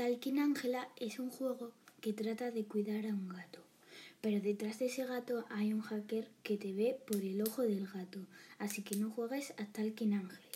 Talking 0.00 0.38
Angela 0.38 0.88
es 0.96 1.18
un 1.18 1.28
juego 1.28 1.72
que 2.00 2.14
trata 2.14 2.50
de 2.50 2.64
cuidar 2.64 3.04
a 3.04 3.10
un 3.10 3.28
gato. 3.28 3.60
Pero 4.22 4.40
detrás 4.40 4.78
de 4.78 4.86
ese 4.86 5.04
gato 5.04 5.44
hay 5.50 5.74
un 5.74 5.82
hacker 5.82 6.26
que 6.42 6.56
te 6.56 6.72
ve 6.72 6.96
por 7.06 7.20
el 7.20 7.42
ojo 7.42 7.60
del 7.60 7.86
gato. 7.86 8.20
Así 8.58 8.80
que 8.80 8.96
no 8.96 9.10
juegues 9.10 9.52
a 9.58 9.66
Talking 9.66 10.14
Angela. 10.14 10.49